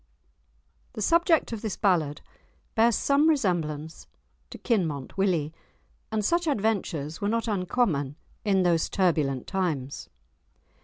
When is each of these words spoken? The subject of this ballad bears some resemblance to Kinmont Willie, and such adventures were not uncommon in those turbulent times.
The 0.93 1.01
subject 1.03 1.51
of 1.53 1.61
this 1.61 1.77
ballad 1.77 2.21
bears 2.73 2.95
some 2.95 3.29
resemblance 3.29 4.07
to 4.49 4.57
Kinmont 4.57 5.15
Willie, 5.15 5.53
and 6.11 6.25
such 6.25 6.47
adventures 6.47 7.21
were 7.21 7.29
not 7.29 7.47
uncommon 7.47 8.15
in 8.43 8.63
those 8.63 8.89
turbulent 8.89 9.45
times. 9.45 10.09